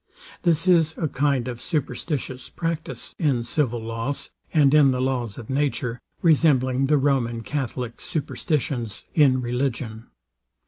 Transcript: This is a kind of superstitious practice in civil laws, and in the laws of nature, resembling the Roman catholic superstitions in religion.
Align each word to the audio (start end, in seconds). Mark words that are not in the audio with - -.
This 0.41 0.67
is 0.67 0.97
a 0.97 1.07
kind 1.07 1.47
of 1.47 1.61
superstitious 1.61 2.49
practice 2.49 3.13
in 3.19 3.43
civil 3.43 3.79
laws, 3.79 4.31
and 4.51 4.73
in 4.73 4.89
the 4.89 4.99
laws 4.99 5.37
of 5.37 5.47
nature, 5.47 6.01
resembling 6.23 6.87
the 6.87 6.97
Roman 6.97 7.43
catholic 7.43 8.01
superstitions 8.01 9.03
in 9.13 9.41
religion. 9.41 10.07